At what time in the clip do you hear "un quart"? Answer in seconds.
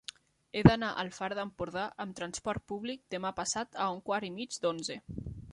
3.99-4.31